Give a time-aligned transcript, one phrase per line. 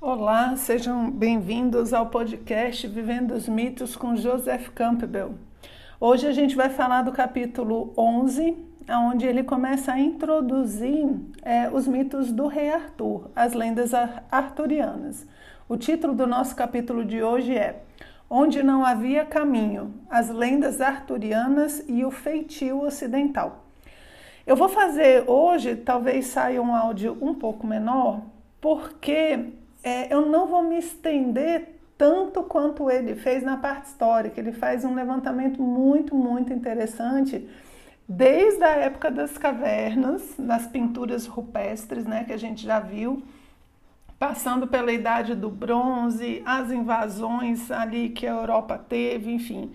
[0.00, 5.34] Olá, sejam bem-vindos ao podcast Vivendo os Mitos com Joseph Campbell.
[6.00, 8.56] Hoje a gente vai falar do capítulo 11,
[8.90, 11.08] onde ele começa a introduzir
[11.42, 13.92] é, os mitos do rei Arthur, as lendas
[14.30, 15.26] arturianas.
[15.68, 17.84] O título do nosso capítulo de hoje é
[18.30, 23.64] Onde não havia caminho, as lendas arturianas e o feitio ocidental.
[24.46, 28.22] Eu vou fazer hoje, talvez saia um áudio um pouco menor,
[28.60, 29.50] porque
[29.82, 34.40] é, eu não vou me estender tanto quanto ele fez na parte histórica.
[34.40, 37.48] Ele faz um levantamento muito, muito interessante
[38.08, 43.22] desde a época das cavernas, nas pinturas rupestres, né, que a gente já viu,
[44.18, 49.72] passando pela idade do bronze, as invasões ali que a Europa teve, enfim,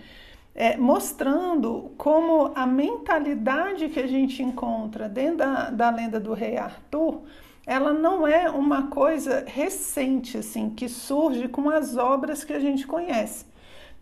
[0.54, 6.58] é, mostrando como a mentalidade que a gente encontra dentro da, da lenda do rei
[6.58, 7.24] Arthur
[7.66, 12.86] ela não é uma coisa recente, assim, que surge com as obras que a gente
[12.86, 13.46] conhece.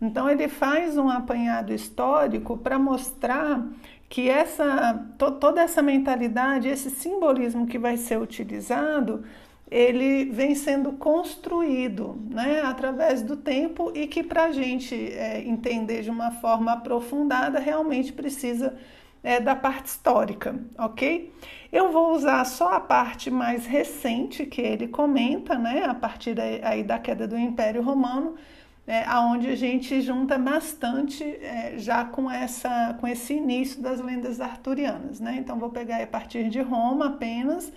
[0.00, 3.64] Então ele faz um apanhado histórico para mostrar
[4.08, 9.24] que essa to, toda essa mentalidade, esse simbolismo que vai ser utilizado,
[9.72, 16.02] ele vem sendo construído né, através do tempo e que para a gente é, entender
[16.02, 18.76] de uma forma aprofundada realmente precisa
[19.22, 21.32] é, da parte histórica, ok?
[21.72, 26.82] Eu vou usar só a parte mais recente que ele comenta, né, a partir aí
[26.82, 28.34] da queda do Império Romano,
[28.86, 34.40] é, aonde a gente junta bastante é, já com essa com esse início das lendas
[34.40, 35.36] arturianas, né?
[35.38, 37.72] Então vou pegar a partir de Roma apenas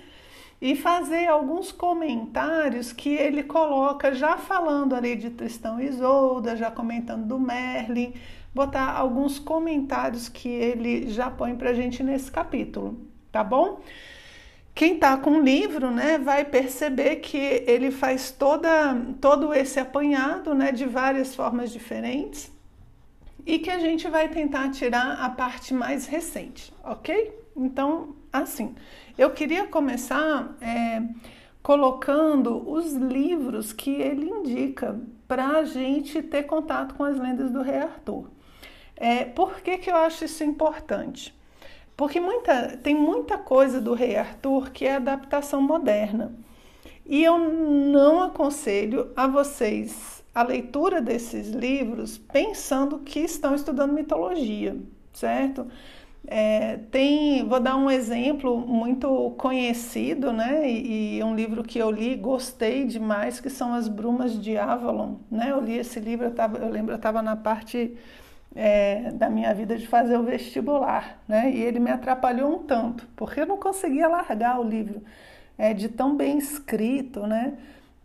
[0.66, 6.72] e fazer alguns comentários que ele coloca já falando ali de Tristão e Isolda, já
[6.72, 8.16] comentando do Merlin,
[8.52, 13.00] botar alguns comentários que ele já põe para a gente nesse capítulo,
[13.32, 13.80] tá bom?
[14.74, 20.56] Quem está com o livro, né, vai perceber que ele faz toda, todo esse apanhado,
[20.56, 22.52] né, de várias formas diferentes
[23.46, 27.40] e que a gente vai tentar tirar a parte mais recente, ok?
[27.56, 28.76] Então, assim,
[29.18, 31.02] eu queria começar é,
[31.62, 37.62] colocando os livros que ele indica para a gente ter contato com as lendas do
[37.62, 38.30] Rei Arthur.
[38.96, 41.34] É, por que, que eu acho isso importante?
[41.98, 46.34] Porque muita, tem muita coisa do Rei Arthur que é adaptação moderna.
[47.06, 54.76] E eu não aconselho a vocês a leitura desses livros pensando que estão estudando mitologia,
[55.14, 55.68] certo?
[56.28, 60.70] É, tem, vou dar um exemplo muito conhecido, né?
[60.70, 65.16] E, e, um livro que eu li, gostei demais, que são As Brumas de Avalon,
[65.30, 65.52] né?
[65.52, 67.96] Eu li esse livro, eu, tava, eu lembro, eu estava na parte
[68.56, 71.52] é, da minha vida de fazer o vestibular, né?
[71.52, 75.04] E ele me atrapalhou um tanto, porque eu não conseguia largar o livro,
[75.58, 77.54] é, de tão bem escrito, né?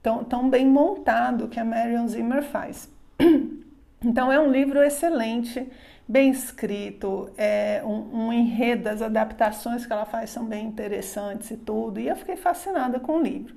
[0.02, 2.88] Tão, tão bem montado que a Marion Zimmer faz.
[4.02, 5.69] Então é um livro excelente,
[6.10, 11.56] bem escrito, é um, um enredo, as adaptações que ela faz são bem interessantes e
[11.56, 12.00] tudo.
[12.00, 13.54] E eu fiquei fascinada com o livro.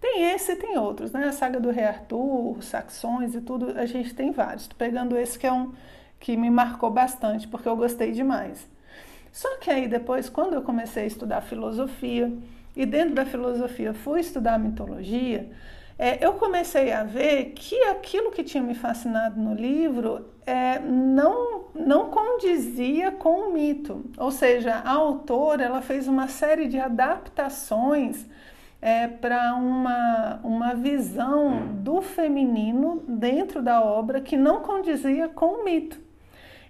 [0.00, 1.24] Tem esse e tem outros, né?
[1.24, 4.68] A saga do Rei Arthur, Saxões e tudo, a gente tem vários.
[4.68, 5.72] Pegando esse que é um
[6.20, 8.68] que me marcou bastante, porque eu gostei demais.
[9.32, 12.32] Só que aí depois, quando eu comecei a estudar filosofia,
[12.76, 15.50] e dentro da filosofia fui estudar mitologia,
[15.98, 21.64] é, eu comecei a ver que aquilo que tinha me fascinado no livro é, não,
[21.74, 24.04] não condizia com o mito.
[24.16, 28.24] Ou seja, a autora ela fez uma série de adaptações
[28.80, 35.64] é, para uma, uma visão do feminino dentro da obra que não condizia com o
[35.64, 36.06] mito.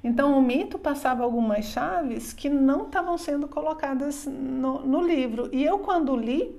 [0.03, 5.49] Então, o mito passava algumas chaves que não estavam sendo colocadas no, no livro.
[5.53, 6.55] E eu, quando li,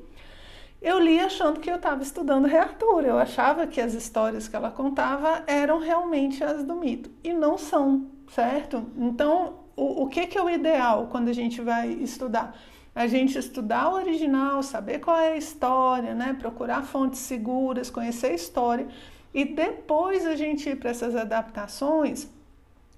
[0.82, 3.06] eu li achando que eu estava estudando Rei Arthur.
[3.06, 7.10] Eu achava que as histórias que ela contava eram realmente as do mito.
[7.24, 8.86] E não são, certo?
[8.98, 12.56] Então, o, o que, que é o ideal quando a gente vai estudar?
[12.96, 16.36] A gente estudar o original, saber qual é a história, né?
[16.40, 18.88] procurar fontes seguras, conhecer a história
[19.34, 22.28] e depois a gente ir para essas adaptações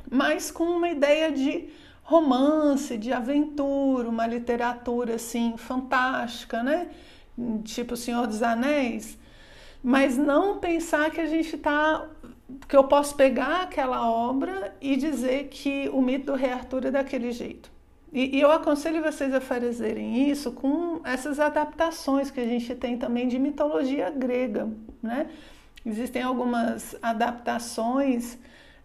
[0.09, 1.69] mas com uma ideia de
[2.03, 6.87] romance, de aventura, uma literatura assim fantástica, né?
[7.63, 9.17] Tipo O Senhor dos Anéis,
[9.83, 12.07] mas não pensar que a gente está
[12.67, 16.91] que eu posso pegar aquela obra e dizer que o mito do Rei Arthur é
[16.91, 17.71] daquele jeito.
[18.11, 22.97] E, e, eu aconselho vocês a fazerem isso com essas adaptações que a gente tem
[22.97, 24.67] também de mitologia grega,
[25.01, 25.29] né?
[25.85, 28.37] Existem algumas adaptações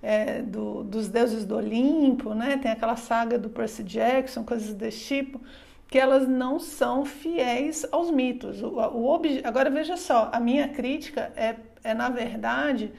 [0.03, 2.59] é, do, dos deuses do Olimpo, né?
[2.59, 5.41] Tem aquela saga do Percy Jackson, coisas desse tipo,
[5.89, 8.63] que elas não são fiéis aos mitos.
[8.63, 12.93] O, o Agora veja só, a minha crítica é, é na verdade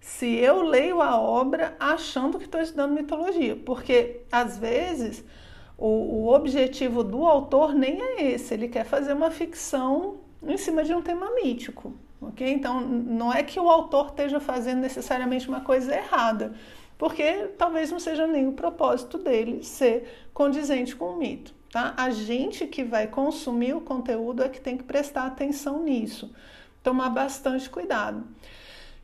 [0.00, 5.24] se eu leio a obra achando que estou estudando mitologia, porque às vezes
[5.76, 10.84] o, o objetivo do autor nem é esse, ele quer fazer uma ficção em cima
[10.84, 11.92] de um tema mítico.
[12.20, 12.48] Ok?
[12.50, 16.52] Então, não é que o autor esteja fazendo necessariamente uma coisa errada,
[16.96, 21.54] porque talvez não seja nem o propósito dele ser condizente com o mito.
[21.78, 21.94] Tá?
[21.96, 26.34] A gente que vai consumir o conteúdo é que tem que prestar atenção nisso,
[26.82, 28.24] tomar bastante cuidado.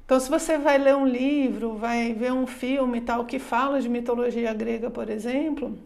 [0.05, 3.89] Então, se você vai ler um livro, vai ver um filme tal que fala de
[3.89, 5.79] mitologia grega, por exemplo,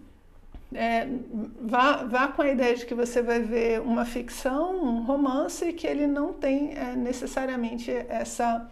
[0.74, 1.06] é,
[1.60, 5.86] vá, vá com a ideia de que você vai ver uma ficção, um romance, que
[5.86, 8.66] ele não tem é, necessariamente essa,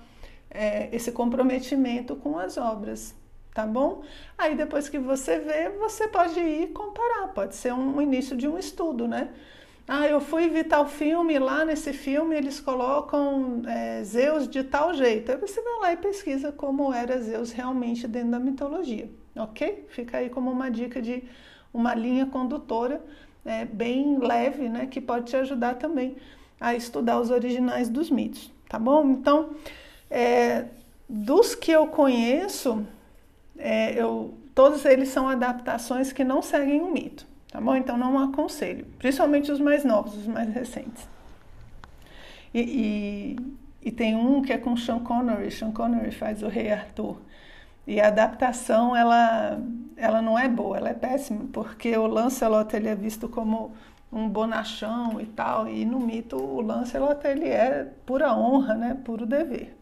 [0.51, 3.15] é, esse comprometimento com as obras,
[3.57, 4.03] tá bom?
[4.37, 8.59] Aí depois que você vê, você pode ir comparar, pode ser um, início de um
[8.59, 9.31] estudo, né?
[9.89, 14.93] Ah, eu fui ver tal filme, lá nesse filme eles colocam é, Zeus de tal
[14.93, 15.33] jeito.
[15.33, 19.87] Aí você vai lá e pesquisa como era Zeus realmente dentro da mitologia, ok?
[19.89, 21.25] Fica aí como uma dica de
[21.73, 23.03] uma linha condutora
[23.43, 26.17] é, bem leve, né, que pode te ajudar também
[26.61, 29.09] a estudar os originais dos mitos, tá bom?
[29.13, 29.51] Então,
[30.11, 30.67] é,
[31.09, 32.85] dos que eu conheço,
[33.59, 37.77] é, eu, todos eles são adaptações que não seguem o mito, tá bom?
[37.77, 41.09] Então, não aconselho, principalmente os mais novos, os mais recentes.
[42.53, 46.73] E, e, e tem um que é com Sean Connery, Sean Connery faz o Rei
[46.73, 47.21] Arthur.
[47.87, 49.61] E a adaptação, ela,
[49.97, 53.73] ela não é boa, ela é péssima, porque o Lancelot ele é visto como
[54.13, 59.27] um bonachão e tal, e no mito o Lancelot ele é pura honra, né, puro
[59.27, 59.76] dever.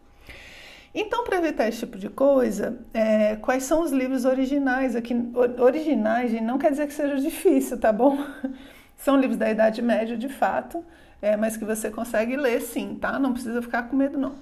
[0.97, 5.13] Então, para evitar esse tipo de coisa, é, quais são os livros originais aqui?
[5.59, 8.17] Originais, não quer dizer que seja difícil, tá bom?
[8.95, 10.83] São livros da Idade Média, de fato,
[11.21, 13.19] é, mas que você consegue ler sim, tá?
[13.19, 14.35] Não precisa ficar com medo, não.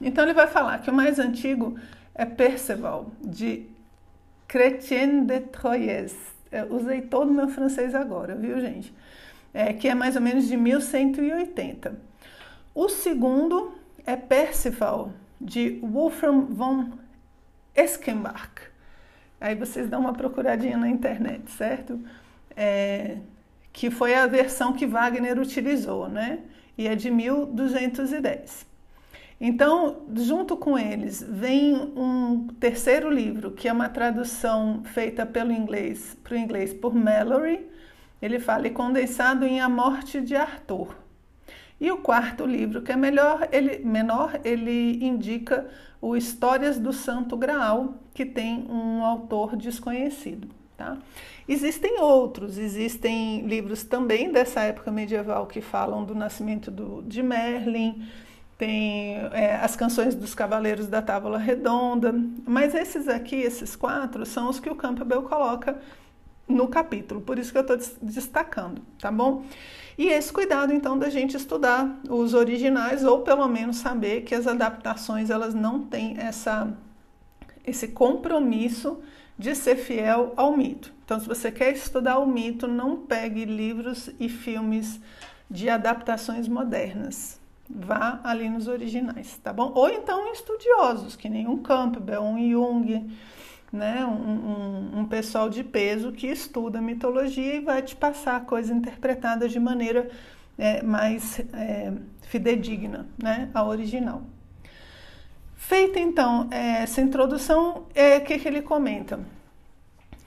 [0.00, 1.78] Então, ele vai falar que o mais antigo
[2.14, 3.66] é Perceval, de
[4.48, 6.16] Chrétien de Troyes.
[6.50, 8.94] Eu usei todo o meu francês agora, viu, gente?
[9.52, 11.94] É, que é mais ou menos de 1180.
[12.74, 13.74] O segundo
[14.06, 16.90] é Percival, de Wolfram von
[17.74, 18.50] Eschenbach.
[19.40, 22.00] Aí vocês dão uma procuradinha na internet, certo?
[22.56, 23.18] É,
[23.72, 26.40] que foi a versão que Wagner utilizou, né?
[26.76, 28.66] E é de 1210.
[29.40, 36.16] Então, junto com eles, vem um terceiro livro, que é uma tradução feita pelo inglês
[36.24, 37.64] para o inglês por Mallory.
[38.20, 40.96] Ele fala e condensado em A Morte de Arthur.
[41.80, 45.68] E o quarto livro, que é melhor, ele, menor, ele indica
[46.00, 50.48] o Histórias do Santo Graal, que tem um autor desconhecido.
[50.76, 50.96] Tá?
[51.48, 58.06] Existem outros, existem livros também dessa época medieval que falam do nascimento do, de Merlin,
[58.56, 62.12] tem é, as canções dos Cavaleiros da Távola Redonda,
[62.44, 65.78] mas esses aqui, esses quatro, são os que o Campbell coloca
[66.48, 69.44] no capítulo, por isso que eu estou destacando, tá bom?
[69.96, 74.46] E esse cuidado, então, da gente estudar os originais, ou pelo menos saber que as
[74.46, 76.72] adaptações, elas não têm essa,
[77.66, 79.00] esse compromisso
[79.36, 80.92] de ser fiel ao mito.
[81.04, 85.00] Então, se você quer estudar o mito, não pegue livros e filmes
[85.50, 89.72] de adaptações modernas vá ali nos originais, tá bom?
[89.74, 93.10] Ou então estudiosos, que nem um Campbell, um Jung,
[93.72, 94.04] né?
[94.04, 99.52] Um, um, um, pessoal de peso que estuda mitologia e vai te passar coisas interpretadas
[99.52, 100.10] de maneira
[100.56, 103.50] é, mais é, fidedigna né?
[103.52, 104.22] a original.
[105.56, 109.20] Feita então essa introdução, é o que, que ele comenta?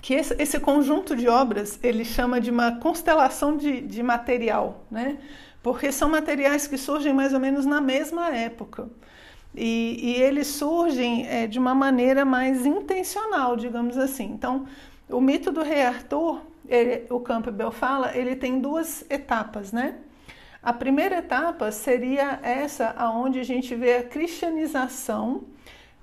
[0.02, 5.18] Que esse, esse, conjunto de obras ele chama de uma constelação de, de material, né?
[5.64, 8.90] porque são materiais que surgem mais ou menos na mesma época.
[9.54, 14.26] E, e eles surgem é, de uma maneira mais intencional, digamos assim.
[14.26, 14.66] Então,
[15.10, 19.96] o mito do rei Arthur, ele, o Campbell fala, ele tem duas etapas, né?
[20.64, 25.44] A primeira etapa seria essa, aonde a gente vê a cristianização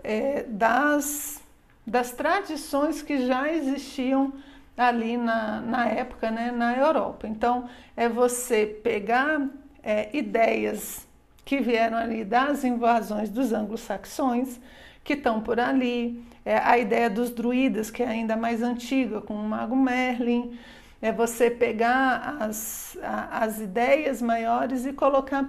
[0.03, 1.41] é, das,
[1.87, 4.33] das tradições que já existiam
[4.77, 7.27] ali na, na época, né, na Europa.
[7.27, 9.49] Então, é você pegar
[9.83, 11.08] é, ideias
[11.49, 14.61] que vieram ali das invasões dos anglo-saxões,
[15.03, 19.33] que estão por ali, é, a ideia dos druidas, que é ainda mais antiga, com
[19.33, 20.59] o mago Merlin,
[21.01, 25.43] é você pegar as, a, as ideias maiores e colocar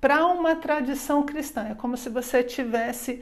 [0.00, 1.66] para uma tradição cristã.
[1.70, 3.20] É como se você tivesse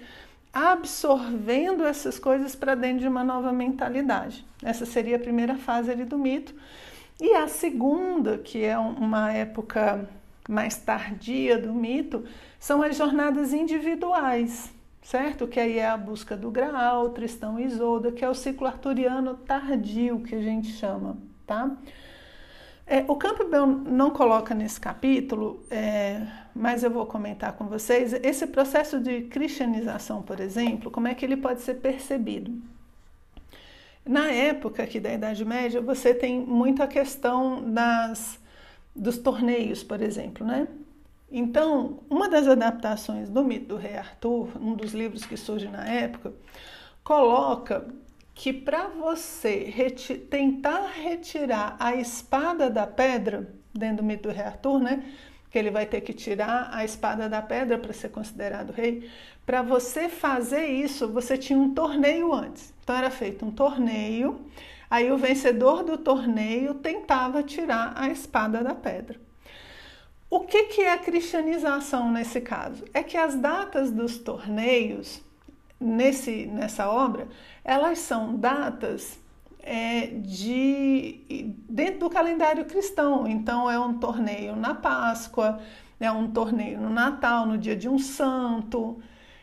[0.53, 4.45] absorvendo essas coisas para dentro de uma nova mentalidade.
[4.63, 6.55] Essa seria a primeira fase ali do mito.
[7.19, 10.07] E a segunda, que é uma época
[10.49, 12.25] mais tardia do mito,
[12.59, 14.73] são as jornadas individuais,
[15.03, 15.47] certo?
[15.47, 19.35] Que aí é a busca do Graal, Tristão e Isolda, que é o ciclo arturiano
[19.35, 21.71] tardio que a gente chama, tá?
[22.87, 28.47] É, o Campbell não coloca nesse capítulo, é, mas eu vou comentar com vocês, esse
[28.47, 32.53] processo de cristianização, por exemplo, como é que ele pode ser percebido?
[34.05, 38.39] Na época aqui da Idade Média, você tem muito a questão das,
[38.95, 40.69] dos torneios, por exemplo, né?
[41.31, 45.89] Então, uma das adaptações do mito do rei Arthur, um dos livros que surge na
[45.89, 46.33] época,
[47.03, 47.87] coloca
[48.35, 54.45] que para você reti tentar retirar a espada da pedra, dentro do mito do rei
[54.45, 55.03] Arthur, né?
[55.51, 59.11] Que ele vai ter que tirar a espada da pedra para ser considerado rei.
[59.45, 62.73] Para você fazer isso, você tinha um torneio antes.
[62.83, 64.41] Então era feito um torneio,
[64.93, 69.19] aí o vencedor do torneio tentava tirar a espada da pedra.
[70.29, 72.85] O que, que é a cristianização nesse caso?
[72.93, 75.23] É que as datas dos torneios
[75.81, 77.27] nesse, nessa obra,
[77.65, 79.19] elas são datas
[79.61, 83.27] é, de dentro do calendário cristão.
[83.27, 85.59] Então é um torneio na Páscoa,
[85.99, 89.01] é um torneio no Natal, no dia de um santo.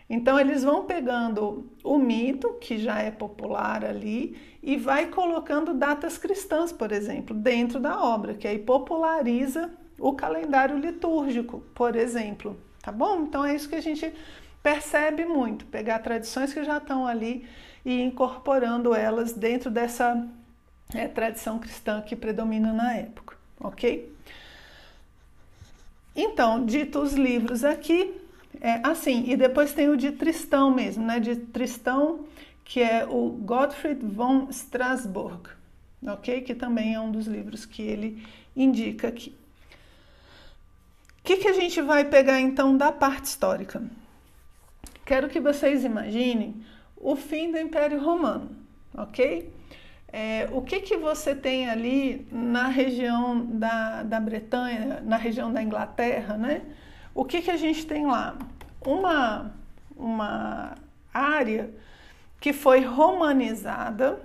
[0.08, 6.18] Então eles vão pegando o mito que já é popular ali e vai colocando datas
[6.18, 12.60] cristãs, por exemplo, dentro da obra, que aí populariza o calendário litúrgico, por exemplo.
[12.82, 13.24] Tá bom?
[13.24, 14.14] Então é isso que a gente
[14.62, 17.48] percebe muito, pegar tradições que já estão ali
[17.86, 20.28] e incorporando elas dentro dessa
[20.94, 24.14] é, tradição cristã que predomina na época, ok?
[26.16, 28.14] Então, dito os livros aqui,
[28.60, 31.20] é assim, e depois tem o de Tristão mesmo, né?
[31.20, 32.26] De Tristão,
[32.70, 35.50] que é o Gottfried von Strasbourg,
[36.06, 36.42] ok?
[36.42, 38.24] Que também é um dos livros que ele
[38.56, 39.36] indica aqui.
[41.18, 43.82] O que, que a gente vai pegar então da parte histórica?
[45.04, 46.64] Quero que vocês imaginem
[46.96, 48.56] o fim do Império Romano,
[48.94, 49.52] ok?
[50.14, 55.64] É, o que, que você tem ali na região da, da Bretanha, na região da
[55.64, 56.62] Inglaterra, né?
[57.16, 58.38] O que, que a gente tem lá?
[58.86, 59.56] Uma,
[59.98, 60.76] uma
[61.12, 61.72] área
[62.40, 64.22] que foi romanizada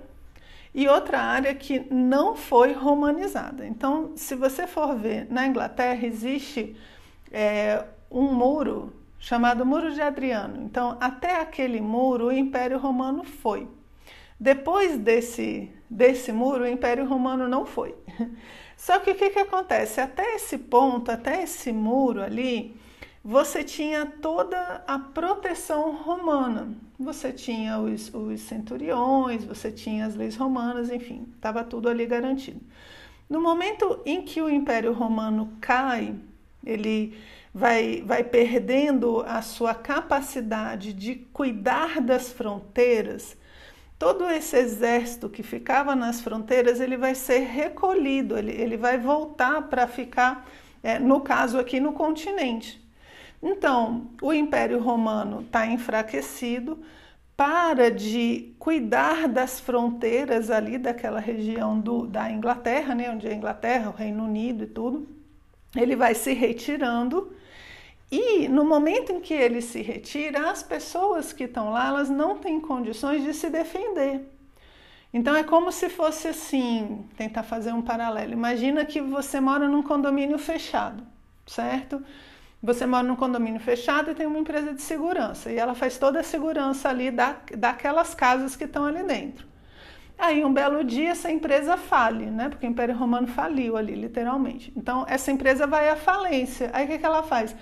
[0.73, 3.65] e outra área que não foi romanizada.
[3.65, 6.75] Então, se você for ver, na Inglaterra existe
[7.31, 10.61] é, um muro chamado Muro de Adriano.
[10.63, 13.67] Então, até aquele muro, o Império Romano foi.
[14.39, 17.95] Depois desse, desse muro, o Império Romano não foi.
[18.75, 20.01] Só que o que, que acontece?
[20.01, 22.75] Até esse ponto, até esse muro ali,
[23.27, 26.69] você tinha toda a proteção romana.
[26.99, 32.61] Você tinha os, os centuriões, você tinha as leis romanas, enfim, estava tudo ali garantido.
[33.27, 36.13] No momento em que o Império Romano cai,
[36.63, 37.17] ele
[37.51, 43.35] vai, vai perdendo a sua capacidade de cuidar das fronteiras,
[43.97, 49.63] todo esse exército que ficava nas fronteiras, ele vai ser recolhido, ele, ele vai voltar
[49.63, 50.47] para ficar,
[50.83, 52.84] é, no caso aqui, no continente.
[53.47, 56.79] Então, o Império Romano está enfraquecido,
[57.37, 63.35] para de cuidar das fronteiras ali daquela região do, da Inglaterra, né, onde é a
[63.35, 65.07] Inglaterra, o Reino Unido e tudo,
[65.75, 67.35] ele vai se retirando
[68.11, 72.37] e no momento em que ele se retira, as pessoas que estão lá, elas não
[72.37, 74.21] têm condições de se defender.
[75.13, 78.33] Então é como se fosse assim, tentar fazer um paralelo.
[78.33, 81.03] Imagina que você mora num condomínio fechado,
[81.45, 82.03] certo?
[82.61, 86.19] Você mora num condomínio fechado e tem uma empresa de segurança e ela faz toda
[86.19, 89.45] a segurança ali da, daquelas casas que estão ali dentro.
[90.17, 92.49] Aí um belo dia essa empresa fale, né?
[92.49, 94.73] Porque o Império Romano faliu ali, literalmente.
[94.75, 96.69] Então essa empresa vai à falência.
[96.73, 97.55] Aí o que, que ela faz?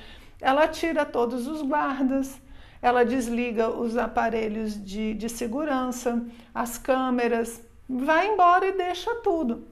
[0.43, 2.39] ela tira todos os guardas,
[2.81, 6.21] ela desliga os aparelhos de, de segurança,
[6.53, 9.65] as câmeras, vai embora e deixa tudo.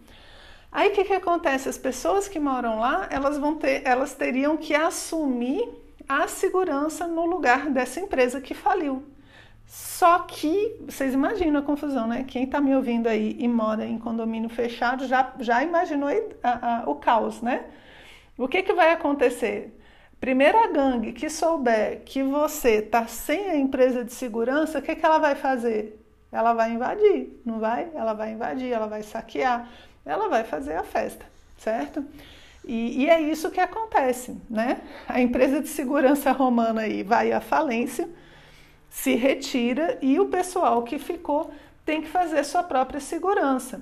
[0.72, 1.68] Aí o que, que acontece?
[1.68, 5.68] As pessoas que moram lá, elas vão ter, elas teriam que assumir
[6.08, 9.04] a segurança no lugar dessa empresa que faliu.
[9.66, 12.25] Só que, vocês imaginam a confusão, né?
[12.28, 16.10] Quem está me ouvindo aí e mora em condomínio fechado já, já imaginou
[16.44, 17.66] a, a, o caos, né?
[18.38, 19.78] O que, que vai acontecer?
[20.20, 25.06] Primeira gangue que souber que você está sem a empresa de segurança, o que, que
[25.06, 26.00] ela vai fazer?
[26.32, 27.90] Ela vai invadir, não vai?
[27.94, 29.70] Ela vai invadir, ela vai saquear,
[30.05, 31.25] ela vai fazer a festa,
[31.58, 32.03] certo?
[32.65, 34.81] E, e, é isso que acontece, né?
[35.08, 38.08] A empresa de segurança romana aí vai à falência,
[38.89, 41.51] se retira e o pessoal que ficou
[41.86, 43.81] tem que fazer sua própria segurança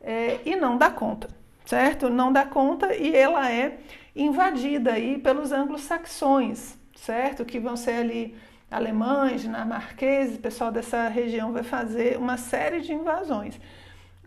[0.00, 1.28] é, e não dá conta,
[1.64, 2.10] certo?
[2.10, 3.78] Não dá conta e ela é
[4.14, 7.44] invadida aí pelos anglo-saxões, certo?
[7.44, 8.36] Que vão ser ali
[8.70, 13.58] alemães, dinamarqueses, o pessoal dessa região vai fazer uma série de invasões.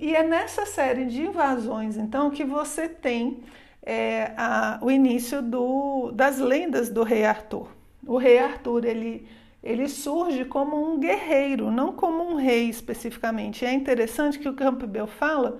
[0.01, 3.43] E é nessa série de invasões, então, que você tem
[3.83, 7.67] é, a, o início do, das lendas do rei Arthur.
[8.07, 9.27] O rei Arthur, ele,
[9.63, 13.63] ele surge como um guerreiro, não como um rei especificamente.
[13.63, 15.59] É interessante que o Campbell fala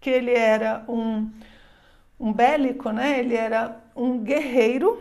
[0.00, 1.30] que ele era um,
[2.18, 3.18] um bélico, né?
[3.18, 4.98] ele era um guerreiro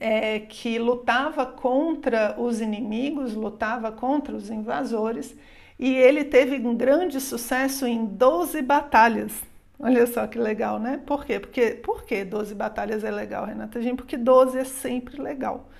[0.00, 5.36] é, que lutava contra os inimigos, lutava contra os invasores,
[5.80, 9.42] e ele teve um grande sucesso em 12 batalhas.
[9.78, 11.00] Olha só que legal, né?
[11.06, 11.40] Por quê?
[11.40, 13.80] Porque, por que 12 batalhas é legal, Renata?
[13.96, 15.70] Porque 12 é sempre legal.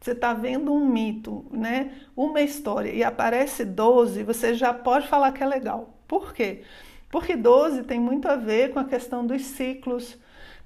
[0.00, 1.92] Você está vendo um mito, né?
[2.16, 5.94] Uma história e aparece 12, você já pode falar que é legal.
[6.08, 6.62] Por quê?
[7.10, 10.16] Porque 12 tem muito a ver com a questão dos ciclos,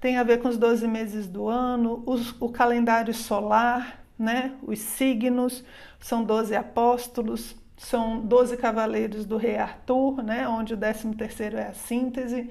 [0.00, 4.52] tem a ver com os 12 meses do ano, os, o calendário solar, né?
[4.62, 5.64] os signos,
[5.98, 10.46] são 12 apóstolos, são 12 cavaleiros do rei Arthur, né?
[10.48, 12.50] onde o 13 terceiro é a síntese.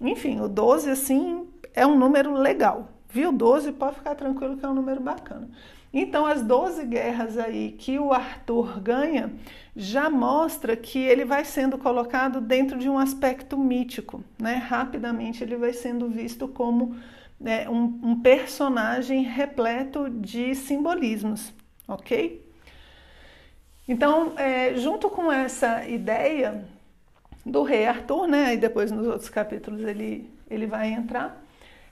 [0.00, 3.32] Enfim, o 12, assim, é um número legal, viu?
[3.32, 5.48] 12 pode ficar tranquilo que é um número bacana.
[5.92, 9.32] Então, as 12 guerras aí que o Arthur ganha
[9.74, 14.54] já mostra que ele vai sendo colocado dentro de um aspecto mítico, né?
[14.54, 16.94] Rapidamente ele vai sendo visto como
[17.40, 21.52] né, um, um personagem repleto de simbolismos,
[21.86, 22.47] ok?
[23.88, 26.64] Então, é, junto com essa ideia
[27.44, 28.54] do rei Arthur, né?
[28.54, 31.42] E depois nos outros capítulos ele, ele vai entrar.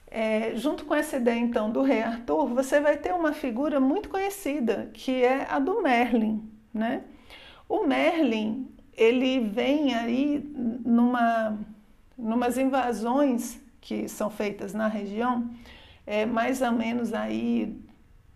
[0.08, 4.08] É, junto com essa ideia então do rei Arthur, você vai ter uma figura muito
[4.08, 7.02] conhecida, que é a do Merlin, né?
[7.68, 10.38] O Merlin, ele vem aí
[10.84, 11.58] numa
[12.16, 15.50] numas invasões que são feitas na região,
[16.06, 17.78] é, mais ou menos aí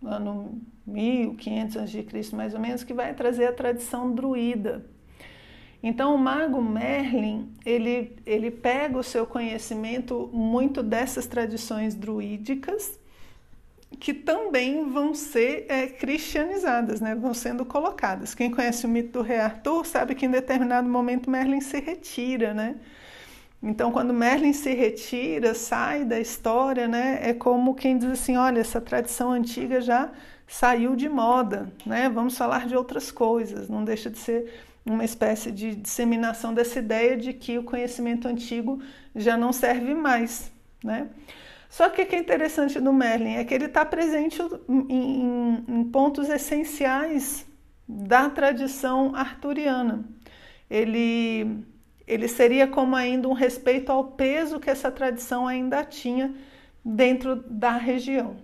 [0.03, 4.85] ano 1500 a.C., mais ou menos, que vai trazer a tradição druida,
[5.83, 12.99] então, o mago Merlin, ele, ele pega o seu conhecimento muito dessas tradições druídicas,
[13.99, 17.15] que também vão ser é, cristianizadas, né?
[17.15, 18.35] vão sendo colocadas.
[18.35, 22.53] Quem conhece o mito do rei Arthur sabe que em determinado momento Merlin se retira,
[22.53, 22.75] né?
[23.61, 27.19] Então, quando Merlin se retira, sai da história, né?
[27.21, 30.11] É como quem diz assim: olha, essa tradição antiga já
[30.51, 32.09] saiu de moda, né?
[32.09, 33.69] Vamos falar de outras coisas.
[33.69, 34.51] Não deixa de ser
[34.85, 38.81] uma espécie de disseminação dessa ideia de que o conhecimento antigo
[39.15, 40.51] já não serve mais,
[40.83, 41.07] né?
[41.69, 45.83] Só que o que é interessante do Merlin é que ele está presente em, em,
[45.85, 47.47] pontos essenciais
[47.87, 50.03] da tradição arturiana.
[50.69, 51.63] Ele,
[52.05, 56.35] ele seria como ainda um respeito ao peso que essa tradição ainda tinha
[56.83, 58.35] dentro da região.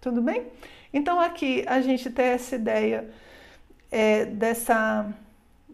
[0.00, 0.48] Tudo bem?
[0.92, 3.10] Então aqui a gente tem essa ideia
[3.90, 5.12] é, dessa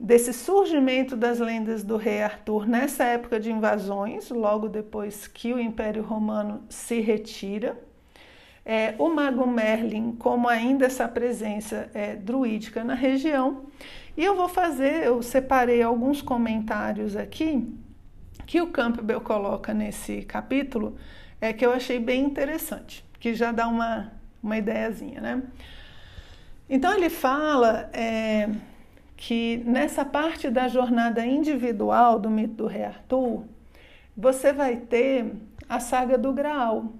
[0.01, 5.59] desse surgimento das lendas do rei Arthur nessa época de invasões, logo depois que o
[5.59, 7.77] Império Romano se retira.
[8.65, 13.65] É, o mago Merlin, como ainda essa presença é, druídica na região.
[14.17, 17.67] E eu vou fazer, eu separei alguns comentários aqui
[18.47, 20.97] que o Campbell coloca nesse capítulo,
[21.41, 25.42] é, que eu achei bem interessante, que já dá uma, uma ideiazinha, né?
[26.68, 28.51] Então ele fala é,
[29.16, 33.44] que nessa parte da jornada individual do mito do rei Arthur,
[34.16, 35.33] você vai ter
[35.68, 36.92] a saga do Graal.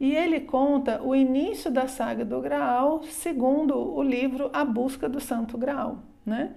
[0.00, 5.20] E ele conta o início da saga do Graal segundo o livro A Busca do
[5.20, 5.98] Santo Graal.
[6.26, 6.52] Né?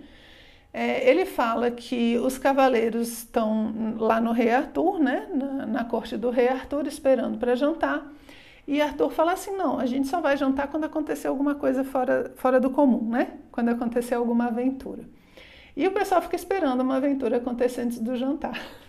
[0.73, 5.27] É, ele fala que os cavaleiros estão lá no rei Arthur, né?
[5.33, 8.11] na, na corte do rei Arthur, esperando para jantar.
[8.67, 12.31] E Arthur fala assim: não, a gente só vai jantar quando acontecer alguma coisa fora,
[12.35, 13.37] fora do comum, né?
[13.51, 15.03] Quando acontecer alguma aventura.
[15.75, 18.59] E o pessoal fica esperando uma aventura acontecer antes do jantar.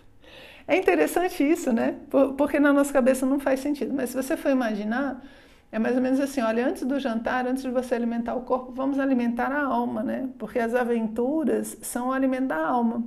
[0.69, 1.95] É interessante isso, né?
[2.37, 3.95] Porque na nossa cabeça não faz sentido.
[3.95, 5.23] Mas se você for imaginar,
[5.71, 8.73] é mais ou menos assim: olha, antes do jantar, antes de você alimentar o corpo,
[8.73, 10.29] vamos alimentar a alma, né?
[10.39, 13.05] Porque as aventuras são o alimento da alma.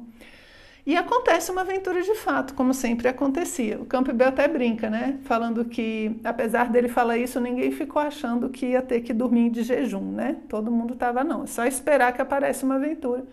[0.90, 3.80] E acontece uma aventura de fato, como sempre acontecia.
[3.80, 5.20] O Campbell até brinca, né?
[5.22, 9.62] Falando que, apesar dele falar isso, ninguém ficou achando que ia ter que dormir de
[9.62, 10.38] jejum, né?
[10.50, 13.24] Todo mundo estava, não, é só esperar que apareça uma aventura.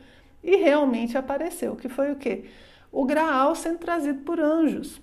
[0.45, 2.45] E realmente apareceu, que foi o quê?
[2.93, 5.01] O Graal sendo trazido por anjos.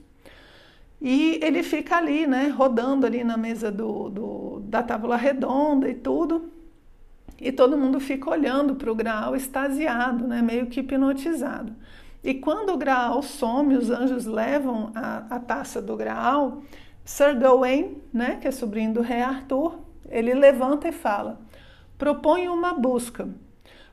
[1.01, 5.95] E ele fica ali, né, rodando ali na mesa do, do da tábua redonda e
[5.95, 6.51] tudo.
[7.41, 11.73] e todo mundo fica olhando para o Graal extasiado, né, meio que hipnotizado.
[12.23, 16.63] E quando o Graal some, os anjos levam a, a taça do Graal,
[17.03, 21.39] Sir Gawain, né, que é sobrinho do rei Arthur, ele levanta e fala:
[21.97, 23.27] propõe uma busca.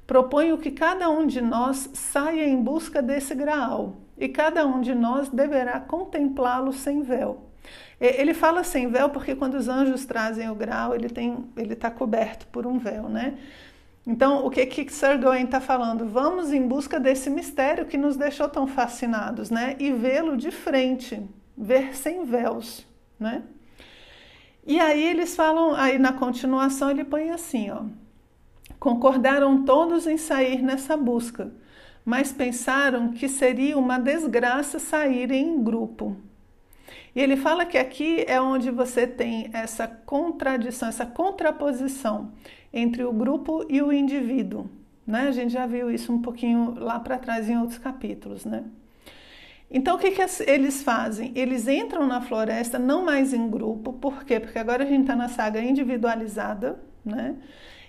[0.06, 4.94] Proponho que cada um de nós saia em busca desse Graal e cada um de
[4.94, 7.50] nós deverá contemplá-lo sem véu.
[8.00, 11.90] Ele fala sem véu porque quando os anjos trazem o grau, ele tem, ele está
[11.90, 13.36] coberto por um véu, né?
[14.06, 14.86] Então, o que que
[15.18, 16.06] Gawain está falando?
[16.06, 19.76] Vamos em busca desse mistério que nos deixou tão fascinados, né?
[19.78, 21.22] E vê-lo de frente,
[21.56, 22.86] ver sem véus,
[23.18, 23.42] né?
[24.66, 27.82] E aí eles falam, aí na continuação ele põe assim, ó.
[28.78, 31.52] Concordaram todos em sair nessa busca,
[32.04, 36.16] mas pensaram que seria uma desgraça saírem em grupo.
[37.14, 42.32] E ele fala que aqui é onde você tem essa contradição, essa contraposição
[42.72, 44.68] entre o grupo e o indivíduo.
[45.06, 45.28] Né?
[45.28, 48.44] A gente já viu isso um pouquinho lá para trás em outros capítulos.
[48.44, 48.64] Né?
[49.70, 51.32] Então, o que, que eles fazem?
[51.34, 54.40] Eles entram na floresta não mais em grupo, por quê?
[54.40, 57.36] Porque agora a gente está na saga individualizada, né?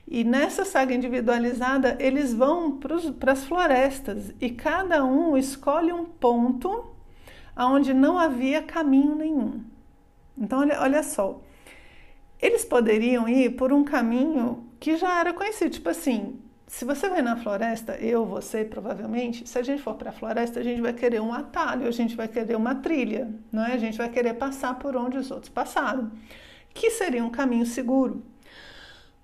[0.07, 6.85] E nessa saga individualizada, eles vão para as florestas e cada um escolhe um ponto
[7.57, 9.61] onde não havia caminho nenhum.
[10.37, 11.41] Então, olha, olha só,
[12.41, 17.21] eles poderiam ir por um caminho que já era conhecido, tipo assim, se você vai
[17.21, 20.91] na floresta, eu, você, provavelmente, se a gente for para a floresta, a gente vai
[20.91, 23.73] querer um atalho, a gente vai querer uma trilha, não é?
[23.73, 26.11] A gente vai querer passar por onde os outros passaram,
[26.73, 28.23] que seria um caminho seguro.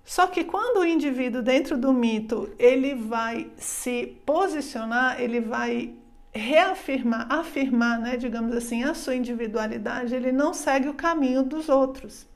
[0.04, 5.92] Só que quando o indivíduo dentro do mito, ele vai se posicionar, ele vai
[6.32, 12.27] reafirmar, afirmar, né, digamos assim, a sua individualidade, ele não segue o caminho dos outros.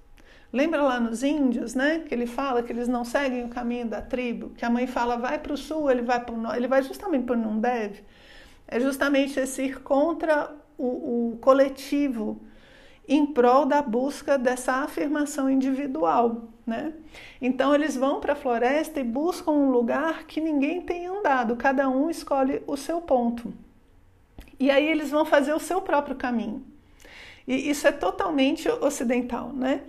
[0.53, 4.03] Lembra lá nos índios, né, que ele fala que eles não seguem o caminho da
[4.03, 6.69] tribo, que a mãe fala vai para o sul, ele vai para o norte, ele
[6.69, 8.03] vai justamente para não deve.
[8.69, 12.39] É justamente esse ir contra o, o coletivo
[13.09, 16.93] em prol da busca dessa afirmação individual, né?
[17.41, 21.89] Então eles vão para a floresta e buscam um lugar que ninguém tem andado, cada
[21.89, 23.53] um escolhe o seu ponto.
[24.61, 26.63] E aí eles vão fazer o seu próprio caminho.
[27.49, 29.81] E isso é totalmente ocidental, né?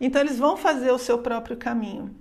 [0.00, 2.14] Então eles vão fazer o seu próprio caminho.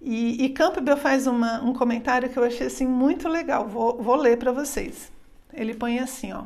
[0.00, 3.66] E, e Campbell faz uma, um comentário que eu achei assim muito legal.
[3.66, 5.10] Vou, vou ler para vocês.
[5.52, 6.44] Ele põe assim, ó.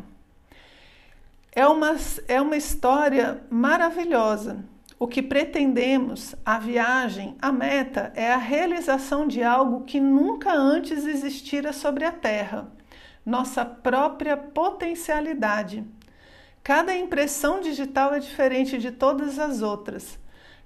[1.50, 1.96] É uma,
[2.28, 4.64] é uma história maravilhosa.
[4.98, 11.04] O que pretendemos, a viagem, a meta, é a realização de algo que nunca antes
[11.04, 12.68] existira sobre a Terra
[13.28, 15.84] nossa própria potencialidade.
[16.64, 20.18] Cada impressão digital é diferente de todas as outras.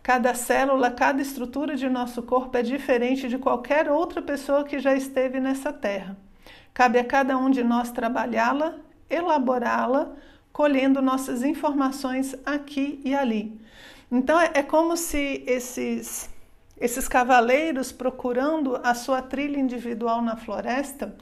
[0.03, 4.95] Cada célula, cada estrutura de nosso corpo é diferente de qualquer outra pessoa que já
[4.95, 6.17] esteve nessa terra.
[6.75, 8.77] Cabe a cada um de nós trabalhá-la,
[9.09, 10.12] elaborá-la,
[10.53, 13.61] colhendo nossas informações aqui e ali.
[14.11, 16.29] Então é, é como se esses,
[16.81, 21.15] esses cavaleiros procurando a sua trilha individual na floresta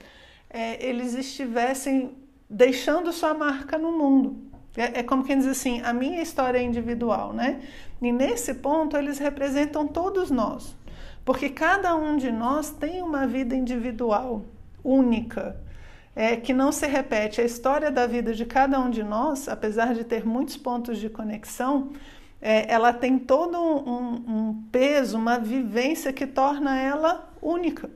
[0.51, 2.17] é, eles estivessem
[2.49, 4.50] deixando sua marca no mundo.
[4.77, 7.61] É, é, como quem diz assim, a minha história é individual, né?
[8.01, 10.77] E nesse ponto eles representam todos nós,
[11.25, 14.45] porque cada um de nós tem uma vida individual,
[14.83, 15.57] única,
[16.15, 17.41] é, que não se repete.
[17.41, 21.09] A história da vida de cada um de nós, apesar de ter muitos pontos de
[21.09, 21.91] conexão,
[22.41, 27.91] é, ela tem todo um, um peso, uma vivência que torna ela única.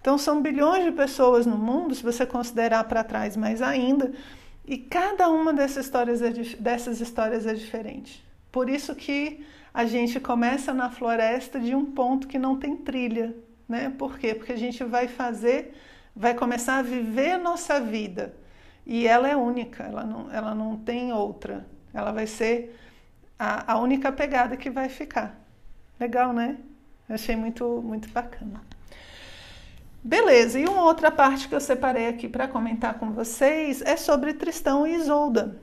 [0.00, 4.12] Então, são bilhões de pessoas no mundo, se você considerar para trás mais ainda,
[4.66, 8.24] e cada uma dessas histórias, é, dessas histórias é diferente.
[8.50, 13.34] Por isso que a gente começa na floresta de um ponto que não tem trilha.
[13.68, 13.92] Né?
[13.96, 14.34] Por quê?
[14.34, 15.76] Porque a gente vai fazer,
[16.14, 18.34] vai começar a viver a nossa vida.
[18.84, 21.66] E ela é única, ela não, ela não tem outra.
[21.92, 22.76] Ela vai ser
[23.38, 25.38] a, a única pegada que vai ficar.
[26.00, 26.56] Legal, né?
[27.08, 28.60] Achei muito, muito bacana.
[30.06, 34.34] Beleza, e uma outra parte que eu separei aqui para comentar com vocês é sobre
[34.34, 35.60] Tristão e Isolda.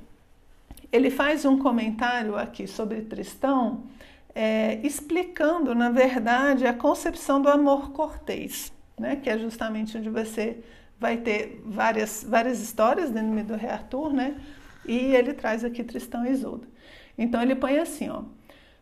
[0.91, 3.85] Ele faz um comentário aqui sobre Tristão,
[4.35, 9.15] é, explicando, na verdade, a concepção do amor cortês, né?
[9.15, 10.61] que é justamente onde você
[10.99, 14.35] vai ter várias, várias histórias dentro do Rei Arthur, né?
[14.85, 16.67] e ele traz aqui Tristão e Isolda.
[17.17, 18.23] Então ele põe assim, ó.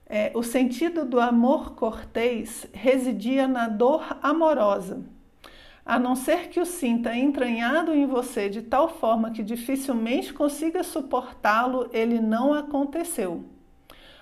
[0.08, 5.06] É, o sentido do amor cortês residia na dor amorosa,
[5.86, 10.84] a não ser que o sinta entranhado em você de tal forma que dificilmente consiga
[10.84, 13.44] suportá-lo, ele não aconteceu.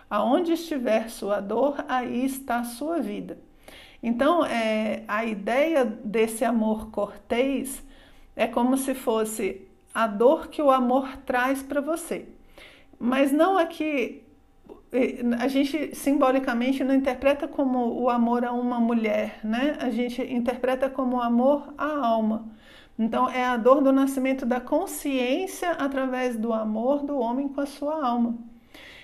[0.10, 3.38] Aonde estiver sua dor, aí está sua vida.
[4.02, 7.84] Então, é, a ideia desse amor cortês
[8.36, 12.26] é como se fosse a dor que o amor traz para você.
[12.98, 14.24] Mas não aqui,
[15.40, 19.78] a gente simbolicamente não interpreta como o amor a uma mulher, né?
[19.80, 22.50] A gente interpreta como amor à alma.
[22.98, 27.66] Então, é a dor do nascimento da consciência através do amor do homem com a
[27.66, 28.36] sua alma.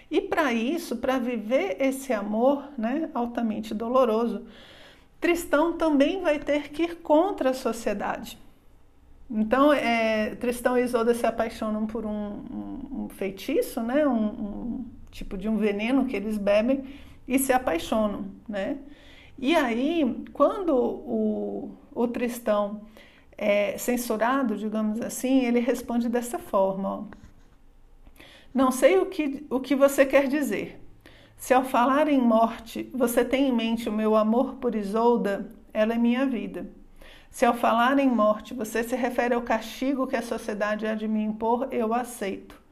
[0.09, 4.45] E para isso, para viver esse amor né, altamente doloroso,
[5.21, 8.37] Tristão também vai ter que ir contra a sociedade.
[9.29, 15.37] Então, é, Tristão e Isolda se apaixonam por um, um, um feitiço, né, um, tipo
[15.37, 16.83] de um veneno que eles bebem
[17.25, 18.25] e se apaixonam.
[18.47, 18.77] Né?
[19.39, 22.81] E aí, quando o, o Tristão
[23.37, 27.03] é censurado, digamos assim, ele responde dessa forma: ó,
[28.53, 30.81] Não sei o que, o que você quer dizer.
[31.37, 35.93] Se ao falar em morte você tem em mente o meu amor por Isolda, ela
[35.93, 36.69] é minha vida.
[37.29, 41.07] Se ao falar em morte você se refere ao castigo que a sociedade há de
[41.07, 42.64] me impor, eu aceito.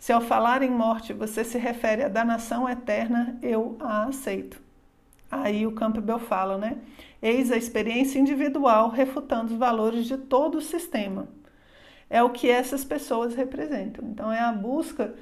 [0.00, 4.60] Se ao falar em morte você se refere à danação eterna, eu a aceito.
[5.30, 6.78] Aí o Campbell fala, né?
[7.20, 11.28] Eis a experiência individual refutando os valores de todo o sistema.
[12.08, 14.08] É o que essas pessoas representam.
[14.08, 15.14] Então é a busca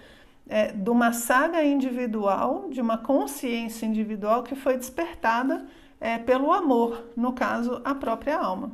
[0.48, 5.66] é, de uma saga individual, de uma consciência individual que foi despertada
[6.00, 8.70] é, pelo amor, no caso, a própria alma.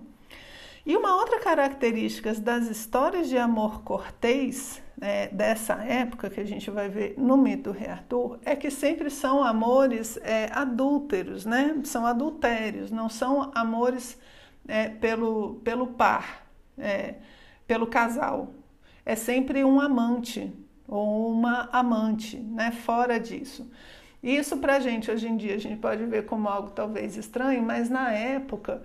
[0.87, 6.70] E uma outra característica das histórias de amor cortês é, dessa época que a gente
[6.70, 11.81] vai ver no mito Arthur é que sempre são amores é, adúlteros, né?
[11.85, 14.18] São adultérios, não são amores
[14.68, 17.14] é, pelo, pelo par, é,
[17.66, 18.53] pelo casal.
[19.07, 20.53] É sempre um amante,
[20.87, 22.70] ou uma amante, né?
[22.70, 23.70] Fora disso.
[24.23, 27.62] Isso para a gente hoje em dia a gente pode ver como algo talvez estranho,
[27.62, 28.83] mas na época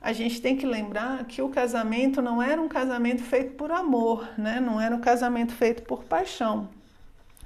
[0.00, 4.28] a gente tem que lembrar que o casamento não era um casamento feito por amor,
[4.38, 4.58] né?
[4.58, 6.68] Não era um casamento feito por paixão.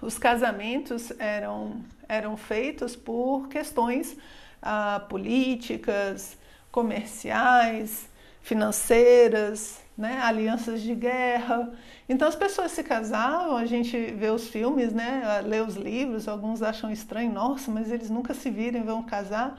[0.01, 4.17] Os casamentos eram eram feitos por questões
[4.63, 6.37] ah, políticas,
[6.71, 8.09] comerciais,
[8.43, 11.73] financeiras, né, alianças de guerra.
[12.09, 16.63] Então as pessoas se casavam, a gente vê os filmes, né, lê os livros, alguns
[16.63, 19.59] acham estranho, nossa, mas eles nunca se viram e vão casar.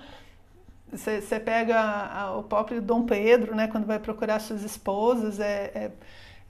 [0.97, 5.91] Você pega a, o próprio Dom Pedro, né, quando vai procurar suas esposas, é, é,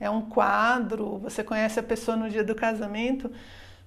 [0.00, 3.30] é um quadro, você conhece a pessoa no dia do casamento.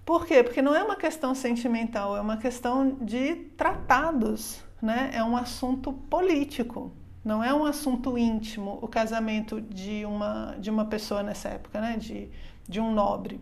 [0.06, 0.43] Por quê?
[0.43, 5.12] Porque não é uma questão sentimental, é uma questão de tratados, né?
[5.13, 6.91] é um assunto político.
[7.24, 11.98] Não é um assunto íntimo o casamento de uma, de uma pessoa nessa época, né?
[11.98, 12.30] de,
[12.67, 13.39] de um nobre.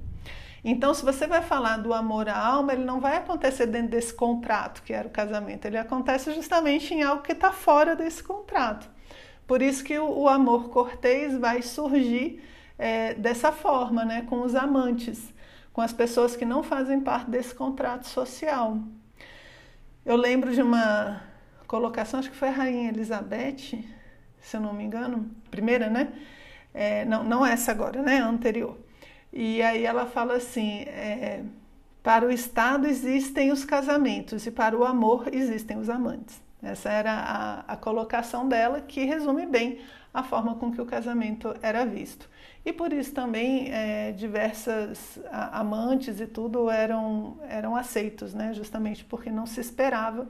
[0.69, 4.13] Então, se você vai falar do amor à alma, ele não vai acontecer dentro desse
[4.13, 8.86] contrato que era o casamento, ele acontece justamente em algo que está fora desse contrato.
[9.47, 12.43] Por isso que o, amor cortês vai surgir
[12.77, 14.23] é, dessa forma, né?
[14.23, 15.34] com os amantes,
[15.71, 18.77] com as pessoas que não fazem parte desse contrato social.
[20.06, 21.21] Eu lembro de uma
[21.65, 23.86] colocação, acho que foi a Rainha Elizabeth,
[24.41, 26.12] se eu não me engano, primeira, né?
[26.73, 28.19] É, não, não essa agora, né?
[28.19, 28.77] A anterior.
[29.39, 31.43] E aí ela fala assim: é,
[32.02, 36.41] para o Estado existem os casamentos e para o amor existem os amantes.
[36.60, 39.80] Essa era a, a colocação dela, que resume bem
[40.12, 42.28] a forma com que o casamento era visto.
[42.65, 48.56] E por isso também é, diversas amantes e tudo eram, eram aceitos, né?
[48.56, 50.28] justamente porque não se esperava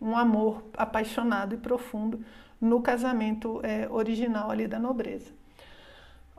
[0.00, 2.24] um amor apaixonado e profundo
[2.60, 5.32] no casamento é, original ali da nobreza.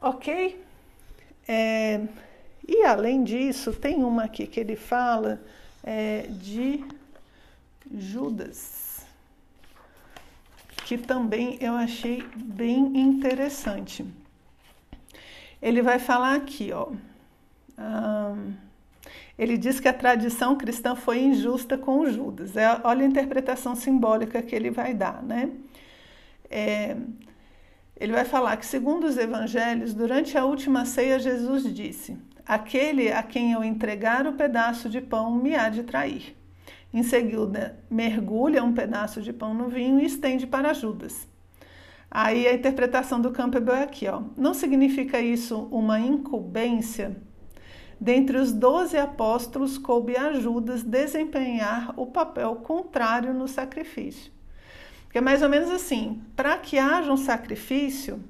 [0.02, 0.64] Ok?
[1.48, 2.02] É,
[2.68, 5.42] e além disso, tem uma aqui que ele fala
[5.84, 6.84] é, de
[7.96, 9.06] Judas,
[10.86, 14.06] que também eu achei bem interessante.
[15.62, 16.92] Ele vai falar aqui, ó.
[19.38, 22.56] Ele diz que a tradição cristã foi injusta com Judas.
[22.56, 25.52] É, olha a interpretação simbólica que ele vai dar, né?
[26.50, 26.96] É,
[27.98, 33.24] ele vai falar que, segundo os evangelhos, durante a última ceia, Jesus disse: Aquele a
[33.24, 36.36] quem eu entregar o pedaço de pão me há de trair.
[36.94, 41.28] Em seguida, mergulha um pedaço de pão no vinho e estende para Judas.
[42.10, 44.22] Aí a interpretação do Campbell é aqui, ó.
[44.38, 47.16] Não significa isso uma incumbência
[48.00, 54.32] Dentre os doze apóstolos, coube a Judas desempenhar o papel contrário no sacrifício.
[55.16, 58.22] Que é mais ou menos assim: para que haja um sacrifício,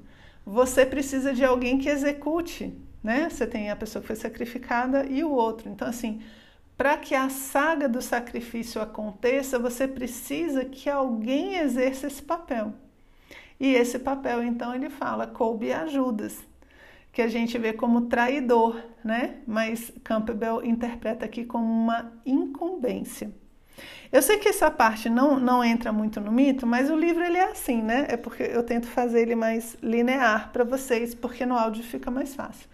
[0.44, 2.72] você precisa de alguém que execute,
[3.02, 3.28] né?
[3.28, 5.68] Você tem a pessoa que foi sacrificada e o outro.
[5.68, 6.22] Então, assim,
[6.76, 12.72] para que a saga do sacrifício aconteça, você precisa que alguém exerça esse papel.
[13.58, 15.84] E esse papel, então, ele fala, coube a
[17.12, 19.38] que a gente vê como traidor, né?
[19.44, 23.32] Mas Campbell interpreta aqui como uma incumbência.
[24.12, 27.36] Eu sei que essa parte não, não entra muito no mito, mas o livro ele
[27.36, 28.06] é assim, né?
[28.08, 32.34] É porque eu tento fazer ele mais linear para vocês, porque no áudio fica mais
[32.34, 32.68] fácil.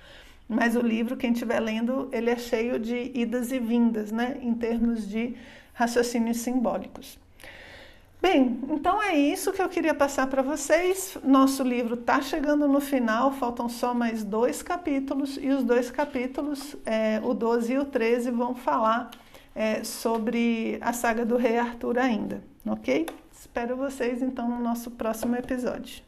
[0.48, 4.38] Mas o livro, quem estiver lendo, ele é cheio de idas e vindas, né?
[4.42, 5.34] Em termos de
[5.72, 7.18] raciocínios simbólicos.
[8.20, 11.18] Bem, então é isso que eu queria passar para vocês.
[11.24, 16.76] Nosso livro está chegando no final, faltam só mais dois capítulos, e os dois capítulos,
[16.86, 19.10] é, o 12 e o 13, vão falar
[19.54, 23.06] é, sobre a saga do Rei Arthur ainda, ok?
[23.32, 26.02] Espero vocês então no nosso próximo episódio.